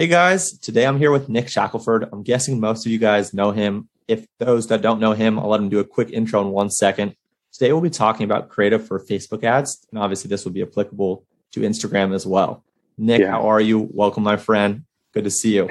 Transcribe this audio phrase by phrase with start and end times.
[0.00, 2.08] Hey guys, today I'm here with Nick Shackelford.
[2.10, 3.86] I'm guessing most of you guys know him.
[4.08, 6.70] If those that don't know him, I'll let him do a quick intro in one
[6.70, 7.14] second.
[7.52, 11.26] Today we'll be talking about creative for Facebook ads, and obviously this will be applicable
[11.52, 12.64] to Instagram as well.
[12.96, 13.32] Nick, yeah.
[13.32, 13.90] how are you?
[13.92, 14.84] Welcome, my friend.
[15.12, 15.68] Good to see you.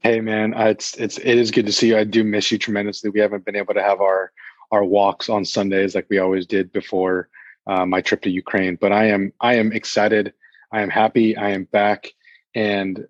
[0.00, 1.96] Hey man, it's it's it is good to see you.
[1.96, 3.08] I do miss you tremendously.
[3.08, 4.30] We haven't been able to have our
[4.72, 7.30] our walks on Sundays like we always did before
[7.66, 8.76] uh, my trip to Ukraine.
[8.78, 10.34] But I am I am excited.
[10.70, 11.34] I am happy.
[11.34, 12.12] I am back,
[12.54, 13.06] and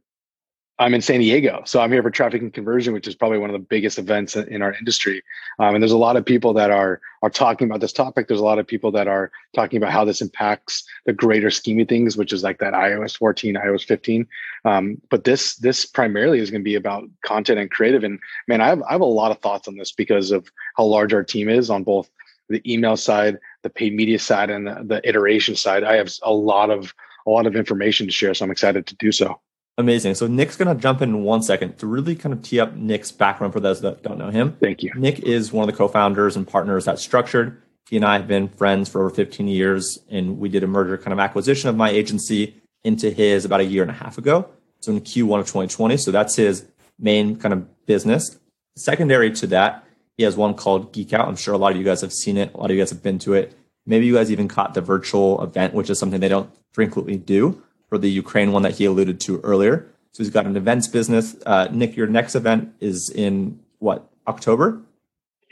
[0.80, 3.48] I'm in San Diego, so I'm here for traffic and conversion, which is probably one
[3.48, 5.22] of the biggest events in our industry.
[5.60, 8.26] Um, and there's a lot of people that are are talking about this topic.
[8.26, 11.78] There's a lot of people that are talking about how this impacts the greater scheme
[11.78, 14.26] of things, which is like that iOS 14, iOS 15.
[14.64, 18.02] Um, but this this primarily is going to be about content and creative.
[18.02, 18.18] And
[18.48, 21.14] man, I have I have a lot of thoughts on this because of how large
[21.14, 22.10] our team is on both
[22.48, 25.84] the email side, the paid media side, and the, the iteration side.
[25.84, 26.92] I have a lot of
[27.28, 29.40] a lot of information to share, so I'm excited to do so.
[29.76, 30.14] Amazing.
[30.14, 33.10] So Nick's going to jump in one second to really kind of tee up Nick's
[33.10, 34.56] background for those that don't know him.
[34.60, 34.92] Thank you.
[34.94, 37.60] Nick is one of the co-founders and partners at Structured.
[37.88, 40.96] He and I have been friends for over 15 years, and we did a merger
[40.96, 42.54] kind of acquisition of my agency
[42.84, 44.48] into his about a year and a half ago.
[44.80, 45.96] So in Q1 of 2020.
[45.96, 46.66] So that's his
[46.98, 48.38] main kind of business.
[48.76, 49.84] Secondary to that,
[50.16, 51.26] he has one called Geek Out.
[51.26, 52.54] I'm sure a lot of you guys have seen it.
[52.54, 53.56] A lot of you guys have been to it.
[53.86, 57.62] Maybe you guys even caught the virtual event, which is something they don't frequently do
[57.88, 59.86] for the Ukraine one that he alluded to earlier.
[60.12, 61.36] So he's got an events business.
[61.44, 64.80] Uh, Nick, your next event is in what October?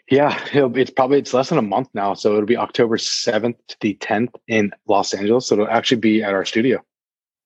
[0.08, 3.76] Yeah, it's probably it's less than a month now, so it'll be October seventh to
[3.80, 5.46] the tenth in Los Angeles.
[5.46, 6.84] So it'll actually be at our studio.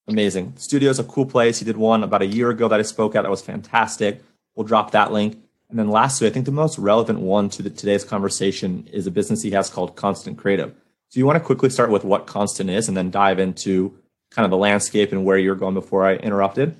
[0.09, 0.55] Amazing.
[0.57, 1.59] Studio is a cool place.
[1.59, 3.23] He did one about a year ago that I spoke at.
[3.23, 4.23] That was fantastic.
[4.55, 5.39] We'll drop that link.
[5.69, 9.11] And then lastly, I think the most relevant one to the, today's conversation is a
[9.11, 10.73] business he has called Konstant Kreative.
[11.09, 13.99] So you want to quickly start with what Konstant is and then dive into
[14.37, 16.77] kind of the landscape and where you're going before I interrupted?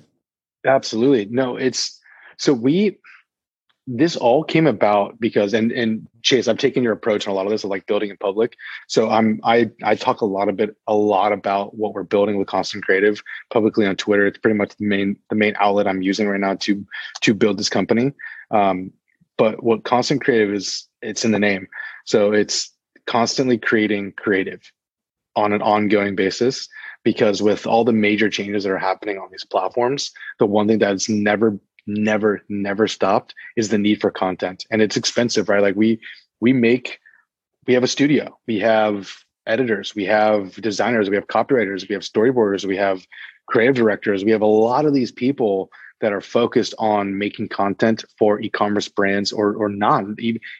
[0.65, 1.25] Absolutely.
[1.25, 1.99] No, it's
[2.37, 2.97] so we
[3.87, 7.45] this all came about because and and Chase, I've taken your approach on a lot
[7.45, 8.55] of this of like building in public.
[8.87, 12.37] So I'm I I talk a lot a bit a lot about what we're building
[12.37, 14.27] with Konstant Kreative publicly on Twitter.
[14.27, 16.85] It's pretty much the main the main outlet I'm using right now to
[17.21, 18.11] to build this company.
[18.51, 18.91] Um,
[19.37, 21.67] but what Konstant Kreative is, it's in the name.
[22.05, 22.71] So it's
[23.05, 24.61] constantly creating creative
[25.35, 26.67] on an ongoing basis
[27.07, 30.77] because with all the major changes that are happening on these platforms, the one thing
[30.77, 34.65] that's never, never, never stopped is the need for content.
[34.71, 35.61] And it's expensive, right?
[35.61, 36.01] Like we
[36.41, 36.99] we make
[37.65, 39.09] we have a studio, we have
[39.45, 43.07] editors, we have designers, we have copywriters, we have storyboarders, we have
[43.45, 48.03] creative directors, we have a lot of these people that are focused on making content
[48.19, 50.03] for e-commerce brands or or not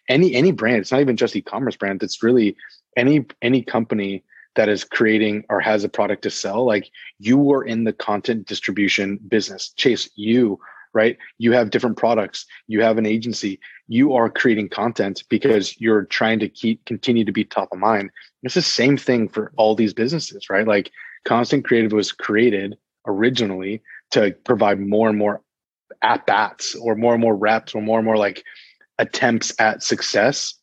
[0.07, 2.55] any any brand it's not even just e-commerce brand it's really
[2.95, 4.23] any any company
[4.57, 8.45] that is creating or has a product to sell like you are in the content
[8.45, 9.69] distribution business.
[9.77, 10.59] Chase you
[10.93, 11.17] right?
[11.37, 12.45] You have different products.
[12.65, 13.59] You have an agency.
[13.87, 18.09] You are creating content because you're trying to keep continue to be top of mind.
[18.41, 20.67] It's the same thing for all these businesses right?
[20.67, 20.91] Like
[21.27, 23.81] Konstant Kreative was created originally
[24.11, 25.41] to provide more and more
[26.01, 28.43] at bats or more and more reps or more and more like
[28.97, 30.55] attempts at success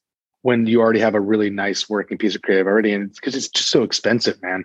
[0.45, 3.49] when you already have a really nice working piece of creative already and because it's
[3.49, 4.63] just so expensive man.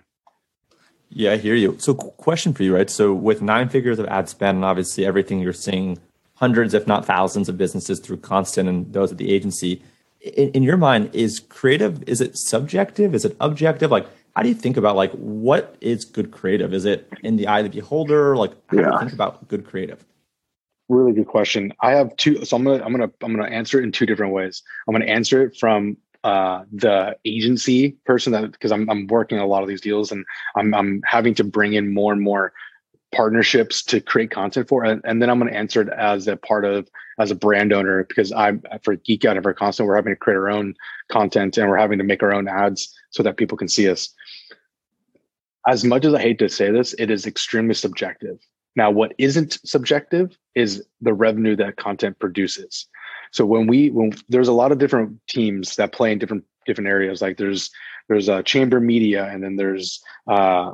[1.08, 1.74] Yeah i hear you.
[1.78, 2.90] So question for you right?
[2.90, 5.98] So with nine figures of ad spend and obviously everything you're seeing
[6.34, 9.82] hundreds if not thousands of businesses through Konstant and those at the agency.
[10.20, 13.14] In, in your mind is creative is it subjective?
[13.14, 13.90] Is it objective?
[13.90, 16.74] Like how do you think about like what is good creative?
[16.74, 18.36] Is it in the eye of the beholder?
[18.36, 18.82] Like how yeah.
[18.82, 20.04] do you think about good creative
[20.90, 21.72] really good question.
[21.80, 24.32] I have two, so I'm gonna I'm gonna I'm gonna answer it in two different
[24.32, 24.62] ways.
[24.86, 29.44] I'm gonna answer it from uh, the agency person that because I'm I'm working on
[29.44, 30.24] a lot of these deals and
[30.56, 32.52] I'm I'm having to bring in more and more
[33.12, 36.36] partnerships to create content for and, and then I'm going to answer it as a
[36.36, 39.96] part of as a brand owner because I'm for Geek Out and for Konstant we're
[39.96, 40.74] having to create our own
[41.10, 44.10] content and we're having to make our own ads so that people can see us.
[45.66, 48.38] As much as I hate to say this, it is extremely subjective
[48.76, 52.86] now, what isn't subjective is the revenue that content produces.
[53.32, 56.88] So when we when there's a lot of different teams that play in different different
[56.88, 57.70] areas, like there's
[58.08, 60.72] there's a uh, chamber media, and then there's uh,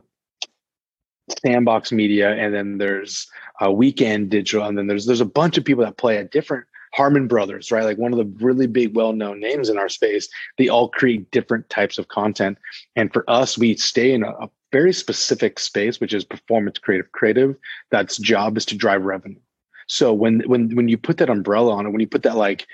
[1.44, 3.28] sandbox media, and then there's
[3.60, 6.31] a uh, weekend digital, and then there's there's a bunch of people that play at
[6.31, 6.66] different
[6.96, 7.84] Harmon Brothers, right?
[7.84, 10.28] Like one of the really big, well known names in our space.
[10.56, 12.56] They all create different types of content.
[12.96, 17.12] And for us, we stay in a, a very specific space, which is performance creative
[17.12, 17.54] creative.
[17.90, 19.40] That's job is to drive revenue.
[19.88, 22.66] So when when when you put that umbrella on it, when you put that like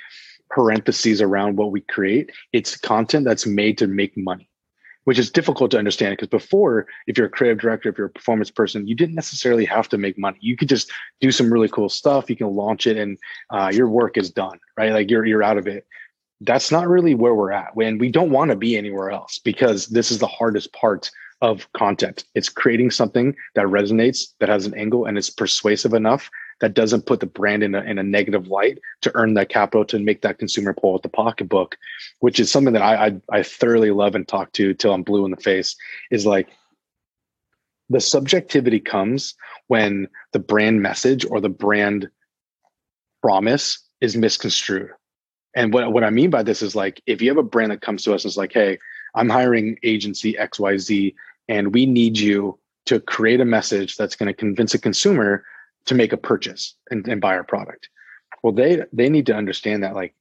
[0.50, 4.48] parentheses around what we create, it's content that's made to make money.
[5.04, 8.10] Which is difficult to understand because before, if you're a creative director, if you're a
[8.10, 10.38] performance person, you didn't necessarily have to make money.
[10.40, 10.90] You could just
[11.20, 12.30] do some really cool stuff.
[12.30, 13.18] You can launch it, and
[13.50, 14.92] uh, your work is done, right?
[14.92, 15.86] Like you're you're out of it.
[16.40, 19.86] That's not really where we're at, and we don't want to be anywhere else because
[19.86, 21.10] this is the hardest part
[21.40, 22.24] of content.
[22.34, 26.30] It's creating something that resonates, that has an angle, and it's persuasive enough
[26.62, 29.84] that doesn't put the brand in a, in a negative light to earn that capital
[29.84, 31.76] to make that consumer pull out the pocketbook,
[32.20, 35.24] which is something that I, I, I thoroughly love and talk to till I'm blue
[35.24, 35.74] in the face.
[36.12, 36.48] Is like
[37.90, 39.34] the subjectivity comes
[39.66, 42.08] when the brand message or the brand
[43.22, 44.90] promise is misconstrued.
[45.56, 47.82] And what, what I mean by this is like if you have a brand that
[47.82, 48.78] comes to us and is like, hey,
[49.16, 51.12] I'm hiring agency XYZ
[51.48, 52.56] and we need you
[52.86, 55.44] to create a message that's going to convince a consumer
[55.86, 57.88] to make a purchase and, and buy our product.
[58.42, 60.14] Well they they need to understand that like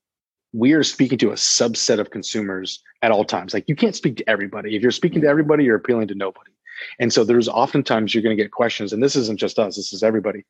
[0.53, 3.53] we are speaking to a subset of consumers at all times.
[3.53, 4.75] Like you can't speak to everybody.
[4.75, 6.51] If you're speaking to everybody you're appealing to nobody.
[6.99, 9.93] And so there's oftentimes you're going to get questions and this isn't just us this
[9.93, 10.43] is everybody.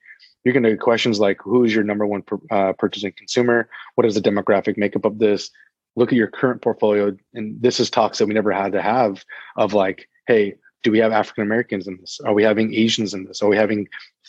[0.43, 3.69] You're going to get questions like who is your number one uh, purchasing consumer?
[3.95, 5.49] What is the demographic makeup of this?
[5.95, 9.23] Look at your current portfolio and this is talks that we never had to have
[9.57, 12.19] of like hey do we have African Americans in this?
[12.25, 13.41] Are we having Asians in this?
[13.41, 13.87] Are we having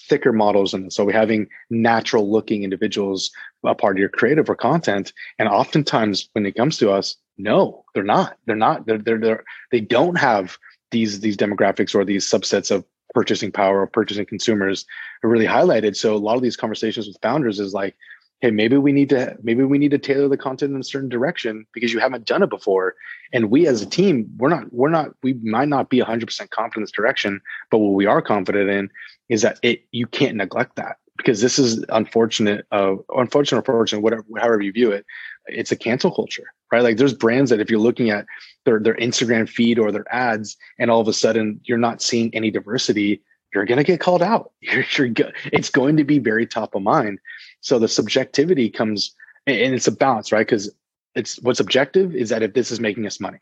[0.09, 0.99] thicker models in this?
[0.99, 3.31] Are we having natural looking individuals
[3.65, 5.13] a part of your creative or content?
[5.39, 8.37] And oftentimes when it comes to us, no, they're not.
[8.47, 8.87] They're not.
[8.87, 10.59] They're they're, they're they don't have
[10.91, 12.85] these these demographics or these subsets of
[13.15, 14.87] purchasing power or purchasing consumers
[15.23, 15.97] are really highlighted.
[15.97, 17.97] So a lot of these conversations with founders is like,
[18.43, 21.09] hey maybe we need to maybe we need to tailor the content in a certain
[21.09, 22.97] direction because you haven't done it before.
[23.33, 26.77] And we as a team we're not we're not we might not be 100% confident
[26.77, 27.41] in this direction
[27.71, 28.91] but what we are confident in
[29.31, 34.03] is that it you can't neglect that because this is unfortunate uh unfortunate or fortunate
[34.03, 35.07] whatever however you view it
[35.47, 36.83] it's a cancel culture right?
[36.83, 38.27] Like there's brands that if you're looking at
[38.65, 42.35] their their instagram feed or their ads and all of a sudden you're not seeing
[42.35, 43.23] any diversity
[43.55, 44.53] you're going to get called out.
[44.61, 47.19] You're, you're go- it's going to be very top of mind
[47.63, 49.15] so the subjectivity comes,
[49.47, 50.47] and it's a balance, right?
[50.47, 50.71] Because
[51.15, 53.39] it's what's objective is that if this is making us money,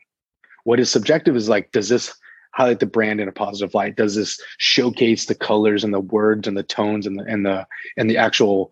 [0.63, 2.13] what is subjective is like, does this
[2.53, 3.95] highlight the brand in a positive light?
[3.95, 7.67] Does this showcase the colors and the words and the tones and the and the
[7.97, 8.71] and the actual,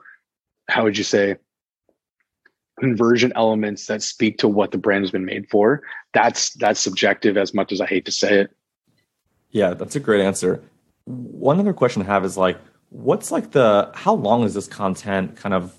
[0.70, 1.36] how would you say,
[2.80, 5.82] conversion elements that speak to what the brand has been made for?
[6.14, 8.56] That's that's subjective as much as I hate to say it.
[9.50, 10.62] Yeah, that's a great answer.
[11.06, 15.36] One other question I have is like, what's like the how long is this content
[15.36, 15.74] kind of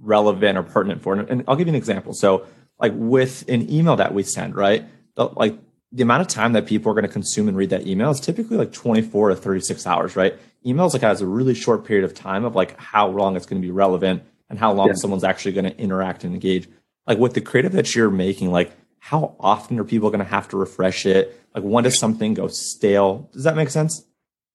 [0.00, 1.14] relevant or pertinent for?
[1.14, 2.14] And I'll give you an example.
[2.14, 2.46] So,
[2.78, 4.84] like with an email that we send, right?
[5.16, 5.58] The, like
[5.92, 8.20] the amount of time that people are going to consume and read that email is
[8.20, 10.34] typically like 24 to 36 hours, right?
[10.64, 13.60] Emails like has a really short period of time of like how long it's going
[13.60, 14.94] to be relevant and how long yeah.
[14.94, 16.68] someone's actually going to interact and engage.
[17.06, 20.48] Like with the creative that you're making, like how often are people going to have
[20.48, 21.40] to refresh it?
[21.54, 23.28] Like when does something go stale?
[23.32, 24.04] Does that make sense?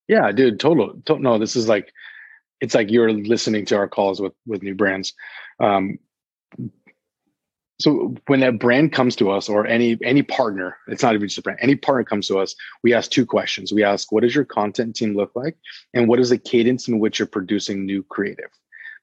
[0.08, 1.02] Yeah, dude, total.
[1.06, 1.92] to- no, this is like,
[2.62, 5.14] it's like you're listening to our calls with with new brands.
[5.60, 6.00] Um,
[7.80, 11.40] so when a brand comes to us or any any partner, it's not even just
[11.40, 13.74] a brand, any partner comes to us, we ask two questions.
[13.74, 15.58] We ask, what does your content team look like?
[15.94, 18.50] And what is the cadence in which you're producing new creative?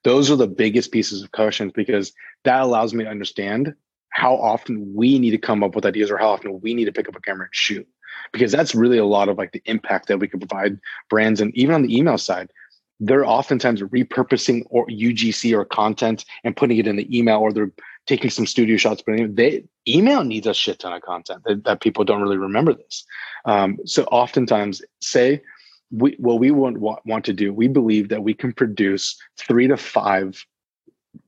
[0.05, 2.13] Those are the biggest pieces of questions because
[2.45, 3.75] that allows me to understand
[4.09, 6.93] how often we need to come up with ideas or how often we need to
[6.93, 7.87] pick up a camera and shoot
[8.33, 10.79] because that's really a lot of like the impact that we can provide
[11.09, 12.51] brands and even on the email side
[13.03, 17.73] they're oftentimes repurposing or UGC or content and putting it in the email, or they're
[18.07, 19.03] taking some studio shots.
[19.05, 22.73] But they email needs a shit ton of content that, that people don't really remember
[22.73, 23.05] this.
[23.45, 25.43] Um, so oftentimes, say
[25.91, 29.77] we, what we want want to do, we believe that we can produce three to
[29.77, 30.47] five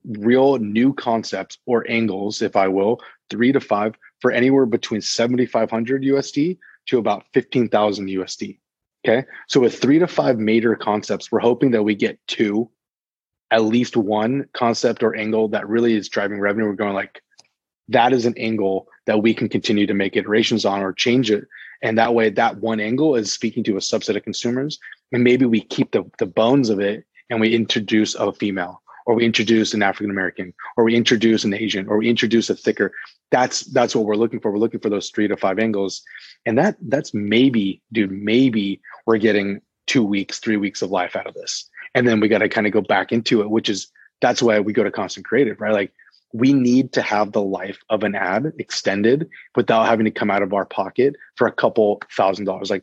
[0.04, 3.00] real new concepts or angles, if I will,
[3.30, 8.58] three to five for anywhere between 7,500 USD to about 15,000 USD.
[9.06, 9.26] Okay.
[9.48, 12.70] So with three to five major concepts, we're hoping that we get two,
[13.50, 16.66] at least one concept or angle that really is driving revenue.
[16.66, 17.22] We're going like,
[17.88, 21.44] that is an angle that we can continue to make iterations on or change it.
[21.82, 24.78] And that way, that one angle is speaking to a subset of consumers.
[25.12, 29.14] And maybe we keep the, the bones of it and we introduce a female or
[29.14, 32.92] we introduce an African American, or we introduce an Asian, or we introduce a thicker.
[33.30, 34.50] That's that's what we're looking for.
[34.50, 36.02] We're looking for those three to five angles,
[36.46, 41.26] and that that's maybe, dude, maybe we're getting two weeks, three weeks of life out
[41.26, 43.88] of this, and then we got to kind of go back into it, which is
[44.20, 45.72] that's why we go to Konstant Kreative, right?
[45.72, 45.92] Like
[46.32, 50.42] we need to have the life of an ad extended without having to come out
[50.42, 52.70] of our pocket for a couple thousand dollars.
[52.70, 52.82] Like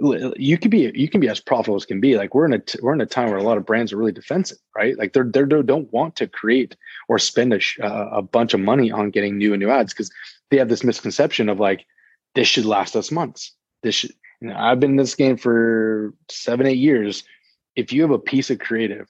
[0.00, 2.62] you can be you can be as profitable as can be like we're in a
[2.82, 5.24] we're in a time where a lot of brands are really defensive right like they're,
[5.24, 6.76] they're don't want to create
[7.08, 10.10] or spend a, uh, a bunch of money on getting new and new ads because
[10.50, 11.84] they have this misconception of like
[12.34, 13.52] this should last us months.
[13.82, 17.24] This should, you know, I've been in this game for seven, eight years.
[17.76, 19.08] If you have a piece of creative,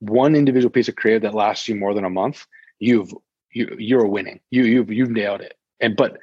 [0.00, 2.46] one individual piece of creative that lasts you more than a month,
[2.78, 3.12] you've
[3.50, 4.40] you you're winning.
[4.50, 5.56] You you've you've nailed it.
[5.80, 6.18] And but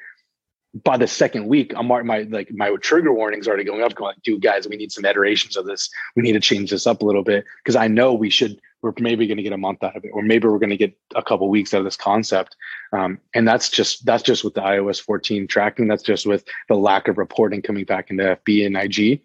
[0.74, 4.40] by the second week, I'm my like my trigger warnings already going up, going, dude,
[4.40, 5.90] guys, we need some iterations of this.
[6.16, 8.58] We need to change this up a little bit because I know we should.
[8.80, 10.76] We're maybe going to get a month out of it, or maybe we're going to
[10.76, 12.56] get a couple weeks out of this concept.
[12.92, 15.86] Um, and that's just that's just with the iOS 14 tracking.
[15.86, 19.20] That's just with the lack of reporting coming back into FB and IG.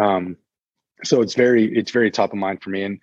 [0.00, 0.36] Um,
[1.04, 2.82] so it's very it's very top of mind for me.
[2.82, 2.98] And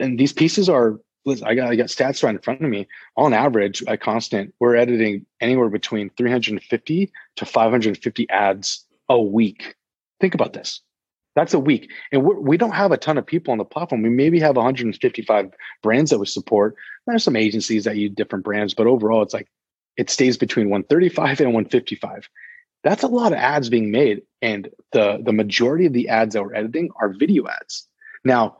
[0.00, 1.00] and these pieces are
[1.42, 2.86] I got I got stats right in front of me.
[3.16, 9.74] On average, at Konstant, we're editing anywhere between 350 to 550 ads a week.
[10.20, 10.80] Think about this.
[11.36, 13.64] That's a week, and we're, we do not have a ton of people on the
[13.64, 14.02] platform.
[14.02, 16.74] We maybe have 155 brands that we support.
[17.06, 19.46] There's some agencies that use different brands, but overall, it's like
[19.96, 22.28] it stays between 135 and 155.
[22.82, 26.42] That's a lot of ads being made, and the the majority of the ads that
[26.42, 27.86] we're editing are video ads.
[28.24, 28.56] Now,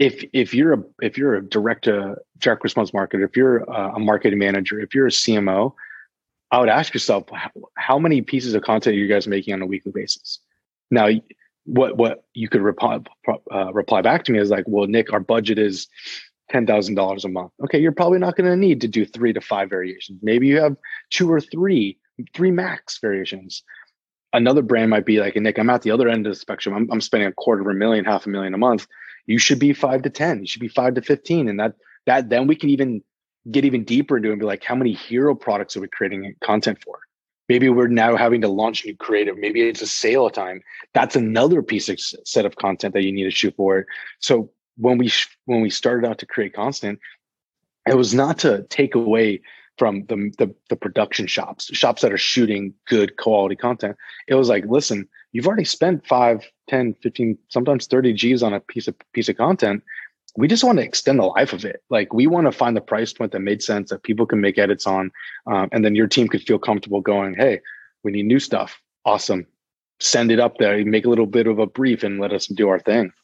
[0.00, 3.96] if if you're a if you're a direct uh, direct response marketer, if you're a,
[3.96, 5.74] a marketing manager, if you're a CMO,
[6.50, 9.62] I would ask yourself how, how many pieces of content are you guys making on
[9.62, 10.40] a weekly basis?
[10.90, 11.08] Now,
[11.64, 12.98] what what you could reply
[13.52, 15.86] uh, reply back to me is like, well, Nick, our budget is
[16.50, 17.52] ten thousand dollars a month.
[17.64, 20.18] Okay, you're probably not going to need to do three to five variations.
[20.22, 20.76] Maybe you have
[21.10, 21.98] two or three,
[22.34, 23.62] three max variations.
[24.32, 26.74] Another brand might be like, Nick, I'm at the other end of the spectrum.
[26.74, 28.86] I'm, I'm spending a quarter of a million, half a million a month
[29.30, 31.48] you should be five to 10, you should be five to 15.
[31.48, 31.74] And that,
[32.06, 33.00] that then we can even
[33.48, 36.34] get even deeper into it and be like, how many hero products are we creating
[36.42, 36.98] content for?
[37.48, 39.38] Maybe we're now having to launch new creative.
[39.38, 40.62] Maybe it's a sale time.
[40.94, 43.86] That's another piece of set of content that you need to shoot for.
[44.18, 45.12] So when we
[45.44, 46.98] when we started out to create content,
[47.88, 49.42] it was not to take away
[49.80, 53.96] from the, the, the production shops, shops that are shooting good quality content.
[54.28, 58.60] It was like, listen, you've already spent 5, 10, 15, sometimes 30 G's on a
[58.60, 59.82] piece of piece of content.
[60.36, 61.82] We just want to extend the life of it.
[61.88, 64.58] Like we want to find the price point that made sense that people can make
[64.58, 65.12] edits on,
[65.46, 67.60] um, and then your team could feel comfortable going, "Hey,
[68.04, 68.82] we need new stuff.
[69.06, 69.46] Awesome,
[69.98, 70.84] send it up there.
[70.84, 73.14] Make a little bit of a brief and let us do our thing."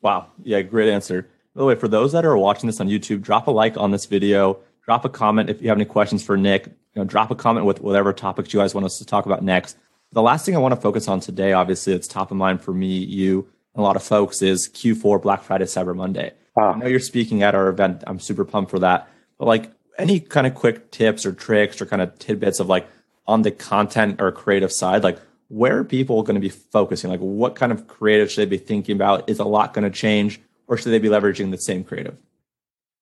[0.00, 1.28] Wow, yeah, great answer.
[1.54, 3.90] By the way, for those that are watching this on YouTube, drop a like on
[3.90, 6.66] this video drop a comment if you have any questions for Nick.
[6.66, 9.42] You know, drop a comment with whatever topics you guys want us to talk about
[9.42, 9.76] next.
[10.12, 12.72] The last thing I want to focus on today, obviously, it's top of mind for
[12.72, 16.32] me, you, and a lot of folks, is Q4 Black Friday, Cyber Monday.
[16.54, 16.72] Wow.
[16.72, 18.04] I know you're speaking at our event.
[18.06, 19.08] I'm super pumped for that.
[19.38, 22.86] But like any kind of quick tips or tricks or kind of tidbits of like
[23.26, 27.10] on the content or creative side, like where are people going to be focusing?
[27.10, 29.28] Like what kind of creative should they be thinking about?
[29.28, 32.16] Is a lot going to change or should they be leveraging the same creative?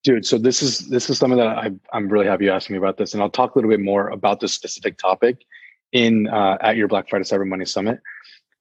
[0.02, 2.78] Dude so this is this is something that I, i'm really happy you asked me
[2.78, 5.44] about this and i'll talk a little bit more about this specific topic
[5.92, 8.00] in uh, at your black friday cyber monday summit.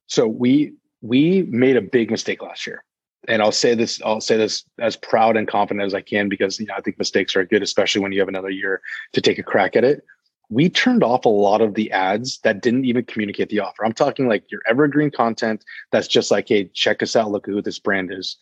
[0.07, 2.83] So we we made a big mistake last year
[3.27, 6.59] and i'll say this i'll say this as proud and confident as i can because
[6.59, 8.81] you know i think mistakes are good especially when you have another year
[9.13, 10.03] to take a crack at it.
[10.49, 13.85] We turned off a lot of the ads that didn't even communicate the offer.
[13.85, 17.53] I'm talking like your evergreen content that's just like hey check us out look at
[17.53, 18.37] who this brand is.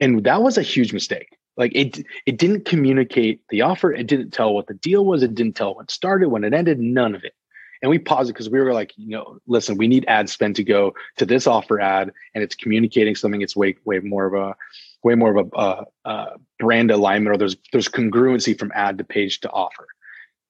[0.00, 3.92] And that was a huge mistake like it, it didn't communicate the offer.
[3.92, 5.22] It didn't tell what the deal was.
[5.22, 6.80] It didn't tell when it started, when it ended.
[6.80, 7.34] None of it.
[7.82, 10.56] And we paused it because we were like, you know, listen, we need ad spend
[10.56, 13.42] to go to this offer ad, and it's communicating something.
[13.42, 14.56] It's way, way more of a,
[15.02, 16.26] way more of a
[16.58, 19.86] brand alignment, or there's there's congruency from ad to page to offer.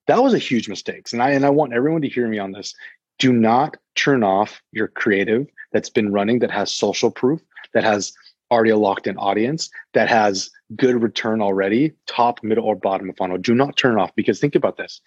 [0.07, 2.53] That was a huge mistake, and I and I want everyone to hear me on
[2.53, 2.75] this.
[3.19, 7.41] Do not turn off your creative that's been running that has social proof
[7.73, 8.13] that has
[8.51, 13.17] already a locked in audience that has good return already, top, middle, or bottom of
[13.17, 13.39] funnel.
[13.39, 15.01] Do not turn off because think about this.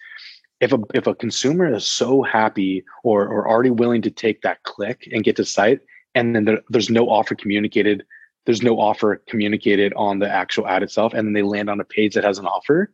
[0.60, 4.62] If a if a consumer is so happy or or already willing to take that
[4.64, 5.80] click and get to site,
[6.14, 8.04] and then there, there's no offer communicated,
[8.46, 11.84] there's no offer communicated on the actual ad itself, and then they land on a
[11.84, 12.92] page that has an offer,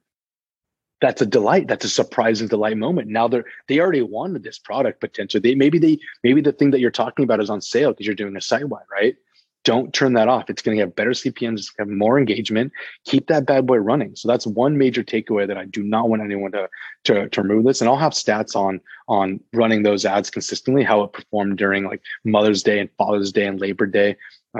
[1.04, 4.58] that's a delight that's a surprise and delight moment now they're they already wanted this
[4.58, 7.90] product potentially they maybe they maybe the thing that you're talking about is on sale
[7.90, 9.16] because you're doing a site wide right
[9.64, 10.48] don't turn that off.
[10.48, 12.72] It's going to have better CPMs, have more engagement.
[13.04, 14.14] Keep that bad boy running.
[14.14, 16.68] So that's one major takeaway that I do not want anyone to,
[17.04, 17.80] to, to remove this.
[17.80, 22.02] And I'll have stats on on running those ads consistently, how it performed during like
[22.24, 24.16] Mother's Day and Father's Day and Labor Day,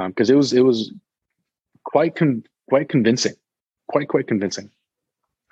[0.07, 0.93] because um, it was it was
[1.85, 3.35] quite con- quite convincing,
[3.89, 4.71] quite quite convincing.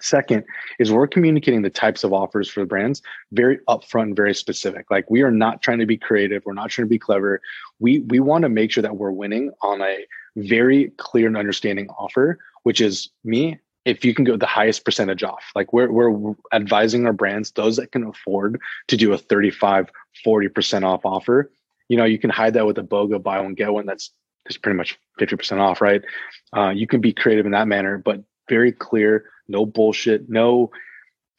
[0.03, 0.45] Second
[0.79, 4.91] is we're communicating the types of offers for the brands very upfront and very specific.
[4.91, 6.43] Like we are not trying to be creative.
[6.45, 7.41] We're not trying to be clever.
[7.79, 10.05] We we want to make sure that we're winning on a
[10.37, 13.59] very clear and understanding offer, which is me.
[13.85, 17.77] if you can go the highest percentage off like we're, we're advising our brands those
[17.77, 19.91] that can afford to do a 35
[20.25, 21.51] 40% off offer
[21.89, 24.13] you know you can hide that with a bogo buy one get one that's
[24.45, 26.03] that's pretty much 50% off right
[26.57, 30.71] uh, you can be creative in that manner but very clear no bullshit no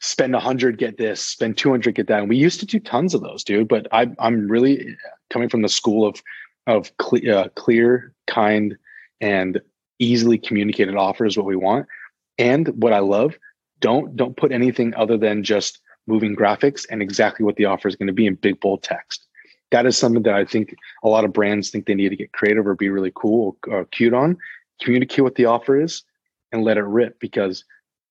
[0.00, 3.22] spend 100 get this spend 200 get that and we used to do tons of
[3.22, 4.96] those dude but I, i'm really
[5.30, 6.22] coming from the school of
[6.66, 8.76] of uh, clear kind
[9.20, 9.60] and
[9.98, 11.86] easily communicated offers what we want
[12.38, 13.38] and what I love,
[13.80, 17.96] don't don't put anything other than just moving graphics and exactly what the offer is
[17.96, 19.26] going to be in big bold text.
[19.70, 22.32] That is something that I think a lot of brands think they need to get
[22.32, 24.36] creative or be really cool or cute on.
[24.82, 26.02] Communicate what the offer is
[26.52, 27.64] and let it rip because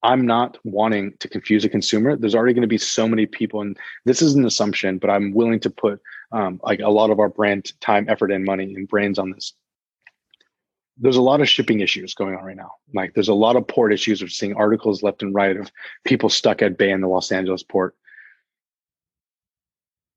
[0.03, 2.17] I'm not wanting to confuse a consumer.
[2.17, 5.33] There's already going to be so many people, and this is an assumption, but I'm
[5.33, 8.87] willing to put um, like a lot of our brand time, effort, and money and
[8.87, 9.53] brains on this
[10.97, 12.71] there's a lot of shipping issues going on right now.
[12.93, 14.21] Like there's a lot of port issues.
[14.21, 15.71] We're seeing articles left and right of
[16.03, 17.95] people stuck at bay in the Los Angeles port.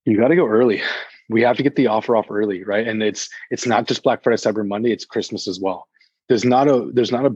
[0.04, 0.82] You got to go early.
[1.28, 2.86] We have to get the offer off early, right?
[2.86, 4.92] And it's it's not just Black Friday, Cyber Monday.
[4.92, 5.88] It's Christmas as well.
[6.28, 7.34] There's not a there's not a.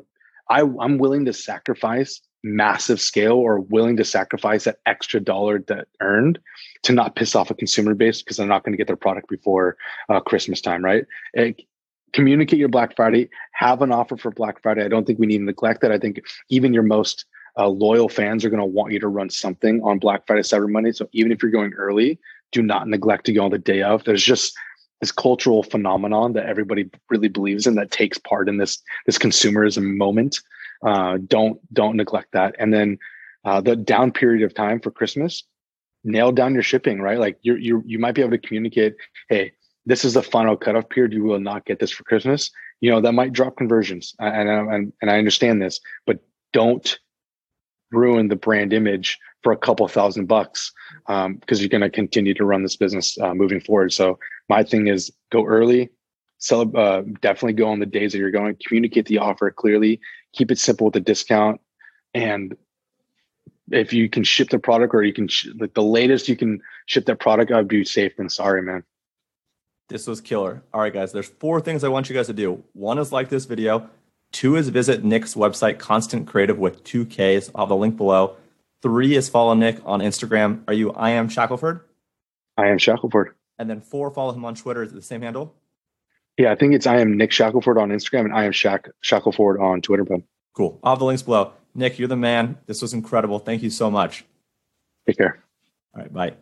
[0.48, 5.88] I I'm willing to sacrifice massive scale or willing to sacrifice that extra dollar that
[6.00, 6.38] earned
[6.82, 9.28] to not piss off a consumer base because they're not going to get their product
[9.28, 9.76] before
[10.08, 11.04] uh, Christmas time, right?
[11.34, 11.62] It,
[12.12, 14.84] communicate your Black Friday, have an offer for Black Friday.
[14.84, 15.92] I don't think we need to neglect that.
[15.92, 17.24] I think even your most
[17.58, 20.68] uh, loyal fans are going to want you to run something on Black Friday, Cyber
[20.68, 20.92] Monday.
[20.92, 22.18] So even if you're going early,
[22.52, 24.04] do not neglect to go on the day of.
[24.04, 24.56] There's just
[25.00, 29.96] this cultural phenomenon that everybody really believes in that takes part in this this consumerism
[29.96, 30.40] moment.
[30.84, 32.54] Uh, don't don't neglect that.
[32.58, 32.98] And then
[33.44, 35.44] uh, the down period of time for Christmas,
[36.04, 37.00] nail down your shipping.
[37.00, 38.94] Right, like you you you might be able to communicate,
[39.28, 39.52] hey,
[39.86, 41.12] this is the final cutoff period.
[41.12, 42.50] You will not get this for Christmas.
[42.80, 46.18] You know that might drop conversions, and and and I understand this, but
[46.52, 46.98] don't
[47.92, 50.72] ruin the brand image for a couple thousand bucks
[51.06, 53.92] Um, because um, you're going to continue to run this business uh, moving forward.
[53.92, 54.18] So
[54.48, 55.90] my thing is go early,
[56.40, 58.56] sell, uh, definitely go on the days that you're going.
[58.66, 60.00] Communicate the offer clearly.
[60.32, 61.60] Keep it simple with the discount,
[62.12, 62.56] and
[63.70, 66.60] if you can ship the product or you can sh- like the latest you can
[66.86, 68.82] ship that product, I'd be safe than sorry, man.
[69.88, 70.62] This was killer.
[70.72, 72.62] All right, guys, there's four things I want you guys to do.
[72.72, 73.88] One is like this video.
[74.32, 77.50] Two is visit Nick's website, Konstant Kreative with two Ks.
[77.54, 78.36] I'll have the link below.
[78.82, 80.62] Three is follow Nick on Instagram.
[80.68, 81.80] Are you I am Shackelford?
[82.56, 83.34] I am Shackelford.
[83.58, 84.82] And then four, follow him on Twitter.
[84.82, 85.54] Is it the same handle?
[86.36, 89.60] Yeah, I think it's I am Nick Shackelford on Instagram and I am Shack Shackelford
[89.60, 90.04] on Twitter.
[90.54, 90.80] Cool.
[90.82, 91.52] I'll have the links below.
[91.74, 92.58] Nick, you're the man.
[92.66, 93.38] This was incredible.
[93.38, 94.24] Thank you so much.
[95.06, 95.42] Take care.
[95.94, 96.34] All right, bye.